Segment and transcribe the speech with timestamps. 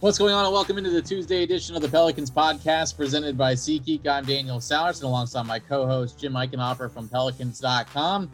[0.00, 0.46] What's going on?
[0.46, 4.06] And welcome into the Tuesday edition of the Pelicans podcast presented by SeatGeek.
[4.06, 8.30] I'm Daniel Sallerson alongside my co host Jim Eichenhofer from Pelicans.com.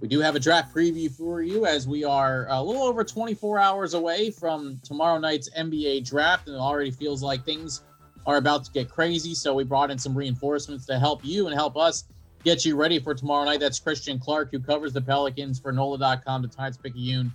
[0.00, 3.58] We do have a draft preview for you as we are a little over 24
[3.58, 7.82] hours away from tomorrow night's NBA draft, and it already feels like things
[8.24, 9.34] are about to get crazy.
[9.34, 12.04] So we brought in some reinforcements to help you and help us
[12.44, 13.60] get you ready for tomorrow night.
[13.60, 17.30] That's Christian Clark, who covers the Pelicans for NOLA.com, the Times Picayune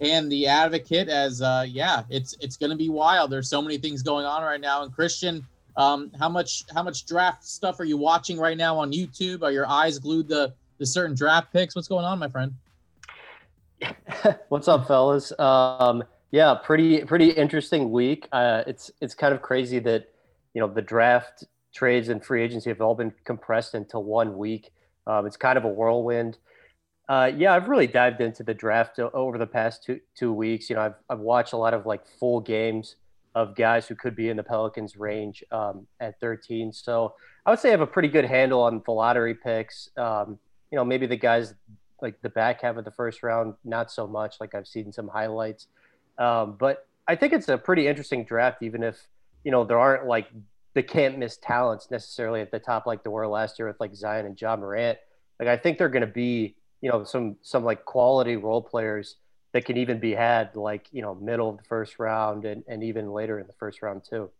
[0.00, 3.30] and the advocate as uh yeah it's it's going to be wild.
[3.30, 4.82] There's so many things going on right now.
[4.82, 8.92] And christian um how much how much draft stuff are you watching right now on
[8.92, 9.42] youtube?
[9.42, 11.74] Are your eyes glued to the certain draft picks?
[11.74, 12.54] What's going on my friend?
[14.48, 15.32] What's up fellas?
[15.38, 18.28] Um yeah pretty pretty interesting week.
[18.32, 20.08] Uh it's it's kind of crazy that
[20.54, 21.44] you know the draft
[21.74, 24.72] trades and free agency have all been compressed into one week.
[25.06, 26.38] Um, it's kind of a whirlwind
[27.08, 30.68] uh, yeah, I've really dived into the draft over the past two two weeks.
[30.68, 32.96] You know, I've I've watched a lot of like full games
[33.34, 36.72] of guys who could be in the Pelicans range um, at 13.
[36.72, 37.14] So
[37.46, 39.90] I would say I have a pretty good handle on the lottery picks.
[39.96, 40.38] Um,
[40.70, 41.54] you know, maybe the guys
[42.02, 44.36] like the back half of the first round, not so much.
[44.40, 45.68] Like I've seen some highlights,
[46.18, 49.08] um, but I think it's a pretty interesting draft, even if
[49.44, 50.28] you know there aren't like
[50.74, 53.94] the can't miss talents necessarily at the top like there were last year with like
[53.94, 54.98] Zion and Ja Morant.
[55.40, 59.16] Like I think they're going to be you know some some like quality role players
[59.52, 62.82] that can even be had like you know middle of the first round and, and
[62.82, 64.30] even later in the first round too.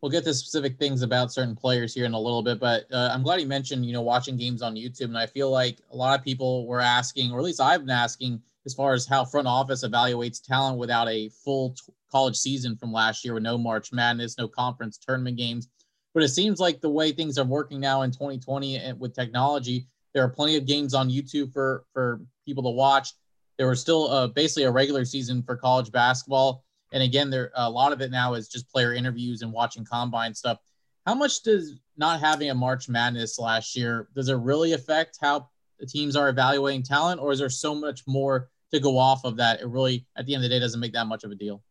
[0.00, 3.08] We'll get to specific things about certain players here in a little bit but uh,
[3.14, 5.96] i'm glad you mentioned you know watching games on youtube and i feel like a
[5.96, 9.24] lot of people were asking or at least i've been asking as far as how
[9.24, 13.58] front office evaluates talent without a full t- college season from last year with no
[13.58, 15.68] march madness no conference tournament games.
[16.12, 19.88] But it seems like the way things are working now in 2020 and with technology
[20.14, 23.12] there are plenty of games on YouTube for for people to watch.
[23.58, 27.68] There was still uh, basically a regular season for college basketball, and again, there a
[27.68, 30.58] lot of it now is just player interviews and watching combine stuff.
[31.04, 35.48] How much does not having a March Madness last year does it really affect how
[35.78, 39.36] the teams are evaluating talent, or is there so much more to go off of
[39.36, 39.60] that?
[39.60, 41.62] It really, at the end of the day, doesn't make that much of a deal.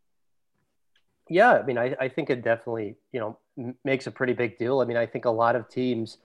[1.29, 4.81] Yeah, I mean, I, I think it definitely you know makes a pretty big deal.
[4.81, 6.17] I mean, I think a lot of teams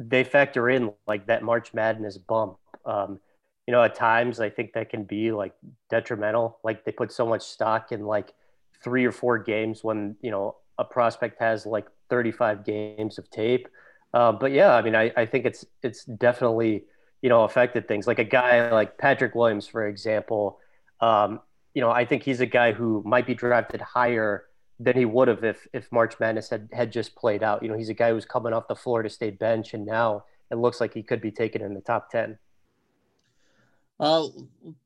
[0.00, 2.56] they factor in like that March Madness bump.
[2.86, 3.20] Um,
[3.66, 5.52] you know, at times I think that can be like
[5.90, 6.58] detrimental.
[6.64, 8.32] Like they put so much stock in like
[8.82, 13.68] three or four games when you know a prospect has like 35 games of tape.
[14.14, 16.84] Uh, but yeah, I mean, I, I think it's it's definitely
[17.20, 18.06] you know affected things.
[18.06, 20.58] Like a guy like Patrick Williams, for example.
[21.00, 21.40] Um,
[21.74, 24.44] you know, I think he's a guy who might be drafted higher
[24.80, 27.62] than he would have if if March Madness had had just played out.
[27.62, 30.56] You know, he's a guy who's coming off the Florida State bench, and now it
[30.56, 32.38] looks like he could be taken in the top ten.
[34.00, 34.28] Uh,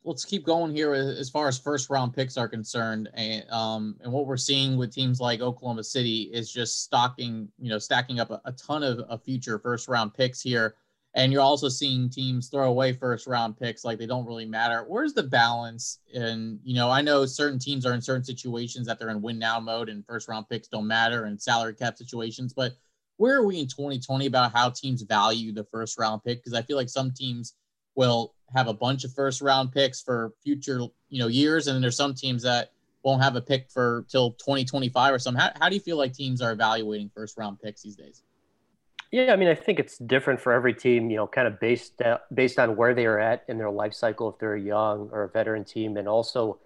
[0.03, 4.13] let's keep going here as far as first round picks are concerned, and um, and
[4.13, 8.31] what we're seeing with teams like Oklahoma City is just stocking, you know, stacking up
[8.33, 10.75] a, a ton of, of future first round picks here
[11.15, 14.85] and you're also seeing teams throw away first round picks like they don't really matter.
[14.87, 16.01] Where's the balance?
[16.13, 19.39] And you know, I know certain teams are in certain situations that they're in win
[19.39, 22.73] now mode and first round picks don't matter and salary cap situations, but
[23.17, 26.43] where are we in 2020 about how teams value the first round pick?
[26.43, 27.55] Because I feel like some teams
[27.95, 31.83] will have a bunch of first round picks for future, you know, years, and then
[31.83, 32.73] there's some teams that
[33.05, 35.41] won't have a pick for till 2025 or something.
[35.41, 38.24] How, how do you feel like teams are evaluating first round picks these days?
[39.15, 41.09] Yeah, I mean, I think it's different for every team.
[41.09, 43.95] You know, kind of based uh, based on where they are at in their life
[43.95, 46.59] cycle, if they're a young or a veteran team, and also,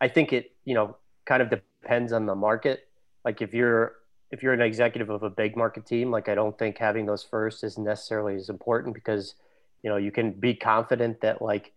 [0.00, 2.86] I think it you know kind of depends on the market.
[3.24, 3.94] Like if you're
[4.30, 7.24] if you're an executive of a big market team, like I don't think having those
[7.24, 9.34] first is necessarily as important because
[9.82, 11.72] you know you can be confident that like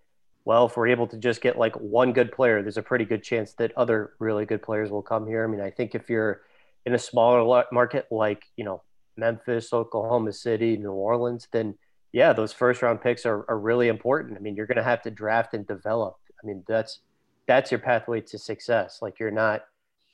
[0.45, 3.23] well if we're able to just get like one good player there's a pretty good
[3.23, 6.41] chance that other really good players will come here i mean i think if you're
[6.85, 8.81] in a smaller market like you know
[9.19, 11.75] Memphis, Oklahoma City, New Orleans, then
[12.11, 14.37] yeah, those first round picks are, are really important.
[14.37, 16.17] I mean, you're going to have to draft and develop.
[16.41, 17.01] I mean, that's
[17.47, 18.99] that's your pathway to success.
[19.01, 19.63] Like you're not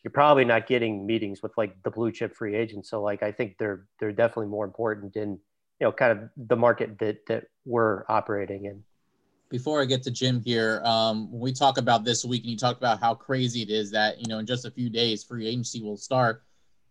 [0.03, 2.89] you're probably not getting meetings with like the blue chip free agents.
[2.89, 5.31] So like I think they're they're definitely more important in
[5.79, 8.83] you know kind of the market that that we're operating in.
[9.49, 12.57] Before I get to Jim here, um, when we talk about this week and you
[12.57, 15.47] talk about how crazy it is that you know in just a few days free
[15.47, 16.43] agency will start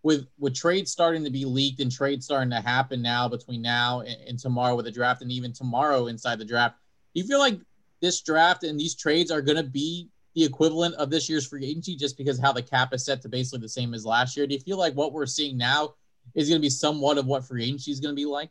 [0.04, 4.00] with with trades starting to be leaked and trades starting to happen now between now
[4.00, 6.76] and, and, tomorrow with the draft and even tomorrow inside the draft,
[7.14, 7.58] do you feel like
[8.00, 11.64] this draft and these trades are going to be the equivalent of this year's free
[11.64, 14.46] agency just because how the cap is set to basically the same as last year?
[14.46, 15.94] Do you feel like what we're seeing now
[16.34, 18.50] is going to be somewhat of what free agency is going to be like?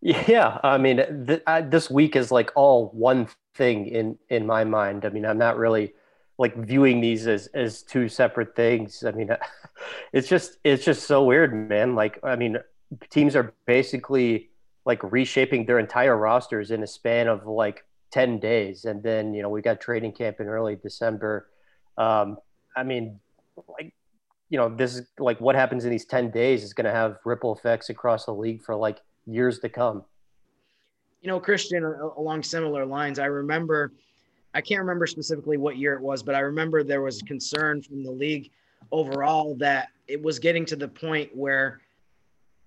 [0.00, 4.64] Yeah, I mean, th- I, this week is like all one thing in in my
[4.64, 5.04] mind.
[5.04, 5.92] I mean, I'm not really
[6.40, 9.04] like viewing these as as two separate things.
[9.04, 9.28] I mean,
[10.14, 11.94] it's just it's just so weird, man.
[11.94, 12.56] Like, I mean,
[13.10, 14.48] teams are basically
[14.86, 19.42] like reshaping their entire rosters in a span of like 10 days and then you
[19.42, 21.48] know we got training camp in early december
[21.96, 22.38] um,
[22.76, 23.20] i mean
[23.68, 23.94] like
[24.48, 27.18] you know this is like what happens in these 10 days is going to have
[27.24, 30.02] ripple effects across the league for like years to come
[31.22, 31.84] you know christian
[32.16, 33.92] along similar lines i remember
[34.54, 38.02] i can't remember specifically what year it was but i remember there was concern from
[38.02, 38.50] the league
[38.92, 41.80] overall that it was getting to the point where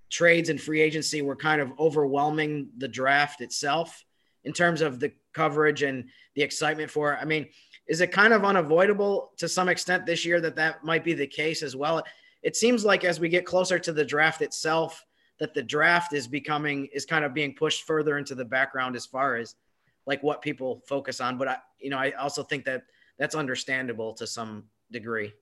[0.10, 4.06] trades and free agency were kind of overwhelming the draft itself
[4.44, 7.20] in terms of the coverage and the excitement for it.
[7.20, 7.48] I mean,
[7.88, 11.28] is it kind of unavoidable to some extent this year that that might be the
[11.28, 12.04] case as well?
[12.44, 15.04] It seems like as we get closer to the draft itself,
[15.40, 19.06] that the draft is becoming is kind of being pushed further into the background as
[19.06, 19.56] far as
[20.06, 21.38] like what people focus on.
[21.38, 22.84] But I, you know, I also think that
[23.18, 25.34] that's understandable to some degree.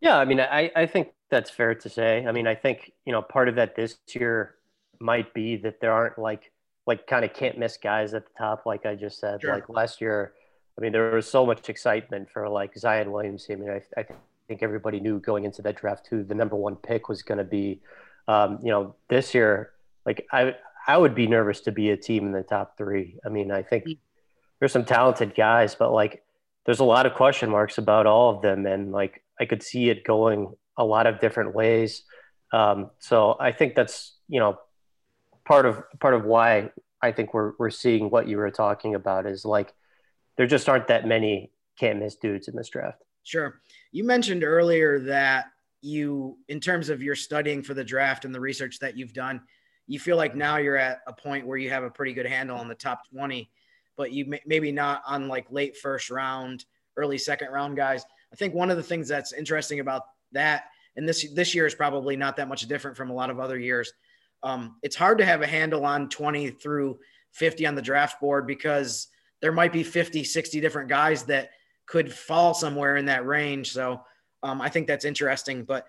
[0.00, 2.24] Yeah, I mean, I, I think that's fair to say.
[2.26, 4.54] I mean, I think, you know, part of that this year
[5.00, 6.52] might be that there aren't like
[6.86, 9.42] like kind of can't miss guys at the top, like I just said.
[9.42, 9.54] Sure.
[9.54, 10.32] Like last year,
[10.78, 13.56] I mean, there was so much excitement for like Zion Williamson.
[13.56, 14.06] I mean, I, I
[14.48, 17.44] think everybody knew going into that draft who the number one pick was going to
[17.44, 17.80] be.
[18.26, 19.72] Um, you know, this year,
[20.06, 20.54] like I
[20.88, 23.18] I would be nervous to be a team in the top three.
[23.24, 23.98] I mean, I think mm.
[24.58, 26.24] there's some talented guys, but like
[26.64, 29.90] there's a lot of question marks about all of them, and like I could see
[29.90, 32.02] it going a lot of different ways.
[32.52, 34.58] Um, so I think that's you know
[35.44, 36.70] part of part of why
[37.02, 39.74] I think we're we're seeing what you were talking about is like
[40.36, 43.02] there just aren't that many can't miss dudes in this draft.
[43.24, 43.60] Sure.
[43.92, 45.46] You mentioned earlier that
[45.82, 49.42] you in terms of your studying for the draft and the research that you've done,
[49.88, 52.56] you feel like now you're at a point where you have a pretty good handle
[52.56, 53.50] on the top 20,
[53.96, 56.64] but you may, maybe not on like late first round,
[56.96, 58.04] early second round guys.
[58.32, 60.02] I think one of the things that's interesting about
[60.32, 63.40] that and this this year is probably not that much different from a lot of
[63.40, 63.92] other years
[64.42, 66.98] um, it's hard to have a handle on 20 through
[67.32, 69.08] 50 on the draft board because
[69.40, 71.50] there might be 50, 60 different guys that
[71.86, 73.72] could fall somewhere in that range.
[73.72, 74.02] So
[74.42, 75.64] um, I think that's interesting.
[75.64, 75.86] But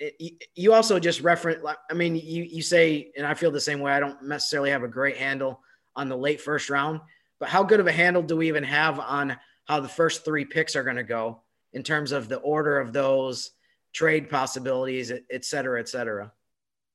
[0.00, 3.80] it, you also just reference, I mean, you, you say, and I feel the same
[3.80, 5.60] way, I don't necessarily have a great handle
[5.94, 7.00] on the late first round,
[7.38, 9.36] but how good of a handle do we even have on
[9.66, 11.42] how the first three picks are going to go
[11.72, 13.52] in terms of the order of those
[13.92, 16.32] trade possibilities, et cetera, et cetera?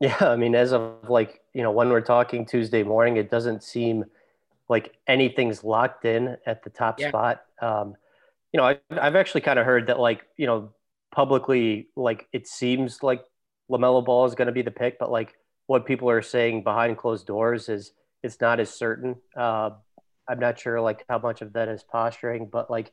[0.01, 3.63] Yeah, I mean, as of like, you know, when we're talking Tuesday morning, it doesn't
[3.63, 4.03] seem
[4.67, 7.09] like anything's locked in at the top yeah.
[7.09, 7.45] spot.
[7.61, 7.95] Um,
[8.51, 10.73] you know, I, I've actually kind of heard that, like, you know,
[11.15, 13.23] publicly, like, it seems like
[13.71, 15.33] LaMelo Ball is going to be the pick, but like
[15.67, 17.91] what people are saying behind closed doors is
[18.21, 19.15] it's not as certain.
[19.35, 19.71] Uh,
[20.27, 22.91] I'm not sure like how much of that is posturing, but like,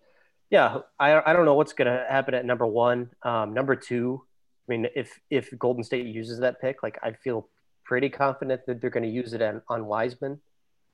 [0.50, 3.10] yeah, I, I don't know what's going to happen at number one.
[3.22, 4.22] Um, number two,
[4.68, 7.48] I mean, if if Golden State uses that pick, like I feel
[7.84, 10.40] pretty confident that they're going to use it on, on Wiseman.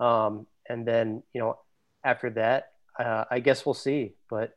[0.01, 1.59] Um, and then you know,
[2.05, 4.15] after that, uh, I guess we'll see.
[4.31, 4.57] But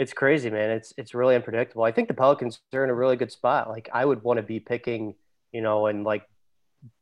[0.00, 0.70] it's crazy, man.
[0.70, 1.84] It's it's really unpredictable.
[1.84, 3.68] I think the Pelicans are in a really good spot.
[3.68, 5.14] Like I would want to be picking,
[5.52, 6.26] you know, in like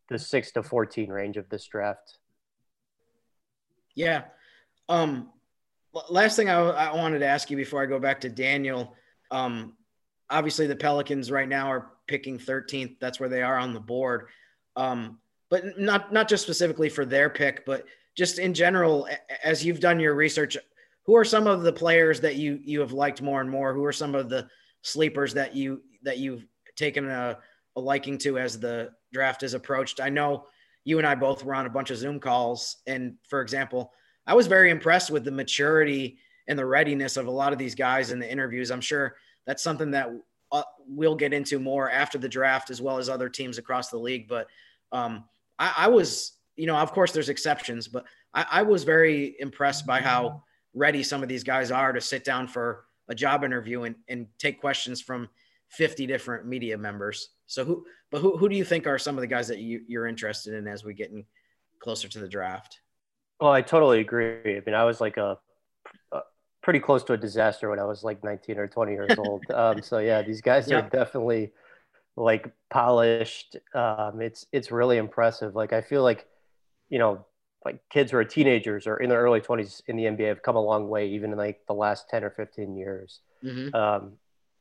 [0.08, 2.18] the six to fourteen range of this draft.
[3.94, 4.24] Yeah.
[4.88, 5.30] Um,
[6.10, 8.96] last thing I, I wanted to ask you before I go back to Daniel.
[9.30, 9.74] Um,
[10.28, 12.96] obviously the Pelicans right now are picking 13th.
[12.98, 14.26] That's where they are on the board.
[14.74, 15.18] Um,
[15.50, 17.84] but not not just specifically for their pick, but
[18.16, 19.08] just in general,
[19.44, 20.56] as you've done your research,
[21.08, 23.72] who are some of the players that you you have liked more and more?
[23.72, 24.46] Who are some of the
[24.82, 26.46] sleepers that you that you've
[26.76, 27.38] taken a,
[27.76, 30.00] a liking to as the draft is approached?
[30.02, 30.44] I know
[30.84, 33.90] you and I both were on a bunch of Zoom calls, and for example,
[34.26, 37.74] I was very impressed with the maturity and the readiness of a lot of these
[37.74, 38.70] guys in the interviews.
[38.70, 40.10] I'm sure that's something that
[40.52, 43.96] uh, we'll get into more after the draft as well as other teams across the
[43.96, 44.28] league.
[44.28, 44.46] But
[44.92, 45.24] um,
[45.58, 49.86] I, I, was, you know, of course there's exceptions, but I, I, was very impressed
[49.86, 50.42] by how
[50.78, 54.26] ready some of these guys are to sit down for a job interview and, and
[54.38, 55.28] take questions from
[55.68, 57.30] 50 different media members.
[57.46, 59.82] So who, but who, who do you think are some of the guys that you,
[59.86, 61.24] you're interested in as we get in
[61.80, 62.80] closer to the draft?
[63.40, 64.56] Well, I totally agree.
[64.56, 65.38] I mean, I was like a
[66.68, 69.42] pretty close to a disaster when I was like 19 or 20 years old.
[69.50, 70.80] Um, so yeah, these guys yeah.
[70.80, 71.52] are definitely
[72.14, 73.56] like polished.
[73.74, 75.54] Um, it's it's really impressive.
[75.54, 76.26] Like I feel like,
[76.90, 77.24] you know,
[77.64, 80.56] like kids who are teenagers or in their early 20s in the NBA have come
[80.56, 83.20] a long way, even in like the last 10 or 15 years.
[83.44, 83.74] Mm-hmm.
[83.74, 84.12] Um,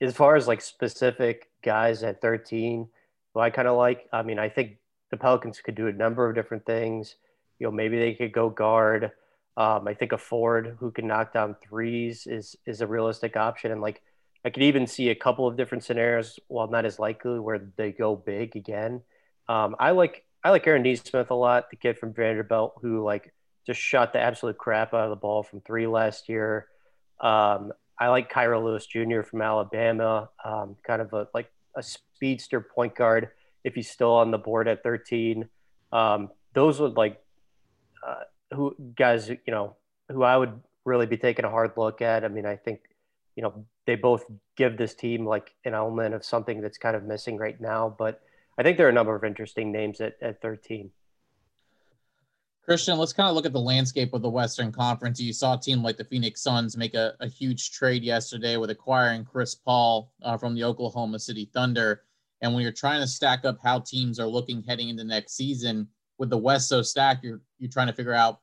[0.02, 2.88] as far as like specific guys at 13,
[3.34, 4.78] who I kind of like, I mean, I think
[5.12, 7.16] the Pelicans could do a number of different things.
[7.60, 9.12] You know, maybe they could go guard.
[9.56, 13.72] Um, I think a forward who can knock down threes is is a realistic option,
[13.72, 14.04] and like
[14.46, 17.92] I could even see a couple of different scenarios, while not as likely, where they
[17.92, 19.02] go big again.
[19.50, 23.34] Um, I like I like Aaron Nesmith a lot, the kid from Vanderbilt who like
[23.66, 26.68] just shot the absolute crap out of the ball from three last year.
[27.20, 29.24] Um, I like Kira Lewis Jr.
[29.24, 33.28] from Alabama, um, kind of a like a speedster point guard
[33.66, 35.50] if he's still on the board at 13.
[35.92, 37.22] Um, those would like
[38.08, 38.24] uh,
[38.54, 39.76] who guys you know
[40.10, 42.24] who I would really be taking a hard look at.
[42.24, 42.80] I mean, I think
[43.36, 44.24] you know they both
[44.56, 48.22] give this team like an element of something that's kind of missing right now, but
[48.58, 50.90] I think there are a number of interesting names at, at 13.
[52.64, 55.22] Christian, let's kind of look at the landscape of the Western Conference.
[55.22, 58.70] You saw a team like the Phoenix Suns make a, a huge trade yesterday with
[58.70, 62.04] acquiring Chris Paul uh, from the Oklahoma City Thunder.
[62.42, 65.88] And when you're trying to stack up how teams are looking heading into next season,
[66.18, 68.42] with the West so stacked, you're you're trying to figure out,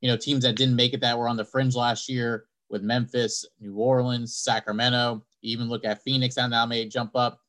[0.00, 2.82] you know, teams that didn't make it that were on the fringe last year with
[2.82, 5.24] Memphis, New Orleans, Sacramento.
[5.42, 7.40] Even look at Phoenix and now may jump up.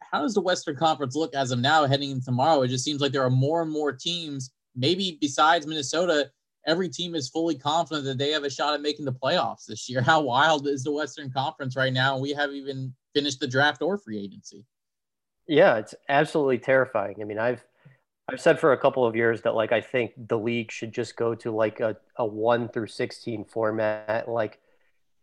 [0.00, 2.62] How does the Western Conference look as of now heading into tomorrow?
[2.62, 6.30] It just seems like there are more and more teams maybe besides Minnesota,
[6.66, 9.88] every team is fully confident that they have a shot at making the playoffs this
[9.88, 10.00] year.
[10.00, 12.16] How wild is the Western Conference right now?
[12.16, 14.64] We haven't even finished the draft or free agency.
[15.46, 17.16] Yeah, it's absolutely terrifying.
[17.20, 17.64] I mean, I've
[18.30, 21.16] I've said for a couple of years that like I think the league should just
[21.16, 24.60] go to like a, a one through sixteen format, like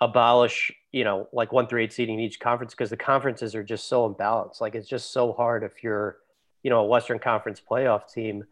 [0.02, 3.64] abolish, you know, like one through eight seeding in each conference because the conferences are
[3.64, 4.62] just so imbalanced.
[4.62, 6.18] Like it's just so hard if you're,
[6.64, 8.46] you know, a Western Conference playoff team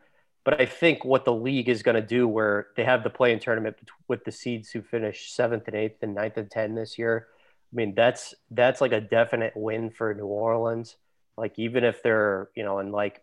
[0.43, 3.39] but I think what the league is going to do, where they have the play-in
[3.39, 7.27] tournament with the seeds who finish seventh and eighth and ninth and ten this year,
[7.71, 10.97] I mean that's that's like a definite win for New Orleans.
[11.37, 13.21] Like even if they're you know in like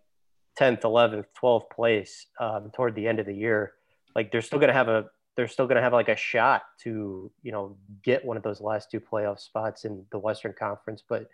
[0.57, 3.75] tenth, eleventh, twelfth place um, toward the end of the year,
[4.17, 5.07] like they're still going to have a
[5.37, 8.61] they're still going to have like a shot to you know get one of those
[8.61, 11.03] last two playoff spots in the Western Conference.
[11.07, 11.29] But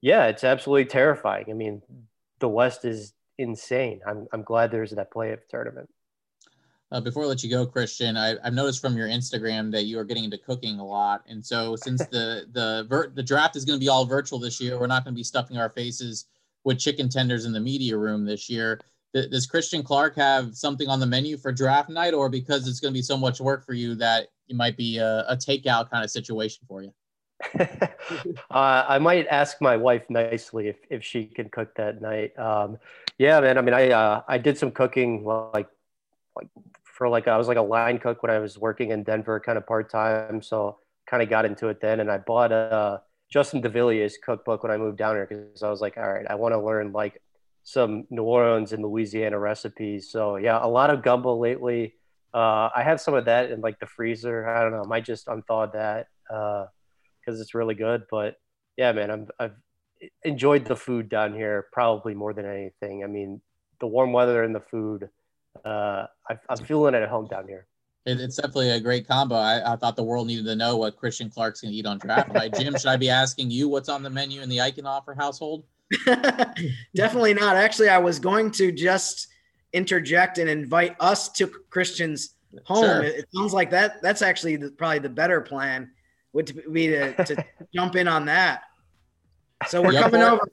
[0.00, 1.46] yeah, it's absolutely terrifying.
[1.48, 1.82] I mean,
[2.38, 4.00] the West is insane.
[4.06, 5.88] I'm, I'm glad there's that playoff tournament.
[6.92, 9.98] Uh, before I let you go, Christian, I, have noticed from your Instagram that you
[9.98, 13.64] are getting into cooking a lot, and so since the the ver- the draft is
[13.64, 16.26] going to be all virtual this year, we're not going to be stuffing our faces
[16.64, 18.80] with chicken tenders in the media room this year.
[19.14, 22.80] Th- does Christian Clark have something on the menu for draft night, or because it's
[22.80, 25.90] going to be so much work for you that it might be a, a takeout
[25.90, 26.92] kind of situation for you?
[27.60, 32.38] uh, I might ask my wife nicely if, if she can cook that night.
[32.38, 32.78] Um,
[33.18, 33.58] yeah, man.
[33.58, 35.68] I mean, I uh, I did some cooking like
[36.34, 36.48] like
[36.82, 39.58] for like I was like a line cook when I was working in Denver, kind
[39.58, 40.42] of part time.
[40.42, 42.98] So kind of got into it then, and I bought a uh,
[43.30, 46.34] Justin Devillier's cookbook when I moved down here because I was like, all right, I
[46.36, 47.20] want to learn like
[47.66, 50.10] some New Orleans and Louisiana recipes.
[50.10, 51.94] So yeah, a lot of gumbo lately.
[52.32, 54.48] Uh, I have some of that in like the freezer.
[54.48, 54.82] I don't know.
[54.84, 56.06] I might just unthaw that.
[56.32, 56.66] Uh,
[57.26, 58.04] because it's really good.
[58.10, 58.36] But
[58.76, 59.54] yeah, man, I'm, I've
[60.24, 63.02] enjoyed the food down here probably more than anything.
[63.02, 63.40] I mean,
[63.80, 65.08] the warm weather and the food,
[65.64, 67.66] uh, I, am feeling it at home down here.
[68.04, 69.34] It, it's definitely a great combo.
[69.34, 71.98] I, I, thought the world needed to know what Christian Clark's going to eat on
[71.98, 72.54] draft night.
[72.56, 75.64] Jim, should I be asking you what's on the menu in the Eichenhofer household?
[76.94, 77.56] definitely not.
[77.56, 79.28] Actually, I was going to just
[79.72, 82.84] interject and invite us to Christian's home.
[82.84, 83.02] Sure.
[83.02, 84.02] It, it, sounds like that.
[84.02, 85.90] That's actually the, probably the better plan
[86.32, 88.62] would be to, to jump in on that.
[89.68, 90.48] So we're coming over.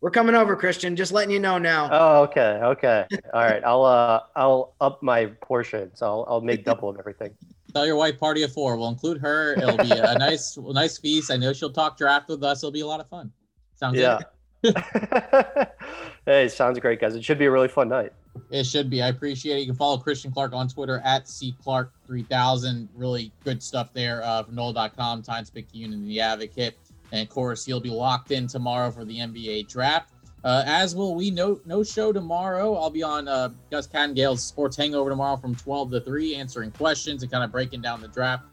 [0.00, 0.94] We're coming over, Christian.
[0.94, 1.88] Just letting you know now.
[1.90, 3.04] Oh, okay, okay,
[3.34, 3.62] all right.
[3.64, 6.02] I'll uh, I'll up my portions.
[6.02, 7.34] I'll I'll make double of everything.
[7.74, 8.76] Tell your wife party of four.
[8.76, 9.54] We'll include her.
[9.54, 11.30] It'll be a nice nice feast.
[11.30, 12.62] I know she'll talk draft with us.
[12.62, 13.32] It'll be a lot of fun.
[13.74, 14.20] Sounds yeah.
[16.26, 17.14] hey, sounds great, guys.
[17.14, 18.12] It should be a really fun night.
[18.50, 19.02] It should be.
[19.02, 19.60] I appreciate it.
[19.60, 22.88] You can follow Christian Clark on Twitter at cclark3000.
[22.94, 26.76] Really good stuff there uh, from NOLA.com, Times Picayune, and The Advocate.
[27.12, 30.12] And of course, he'll be locked in tomorrow for the NBA draft.
[30.44, 31.30] Uh, as will we.
[31.30, 32.74] No, no show tomorrow.
[32.74, 37.22] I'll be on uh, Gus Kattengell's Sports Hangover tomorrow from 12 to 3, answering questions
[37.22, 38.44] and kind of breaking down the draft.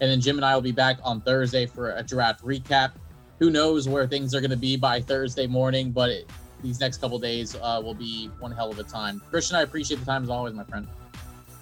[0.00, 2.92] And then Jim and I will be back on Thursday for a draft recap.
[3.44, 6.30] Who knows where things are going to be by Thursday morning, but it,
[6.62, 9.20] these next couple days uh, will be one hell of a time.
[9.28, 10.88] Christian, I appreciate the time as always, my friend.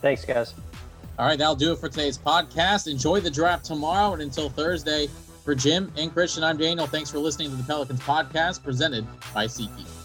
[0.00, 0.54] Thanks, guys.
[1.18, 2.88] All right, that'll do it for today's podcast.
[2.88, 5.08] Enjoy the draft tomorrow and until Thursday.
[5.42, 6.86] For Jim and Christian, I'm Daniel.
[6.86, 10.01] Thanks for listening to the Pelicans podcast presented by SeatGeek.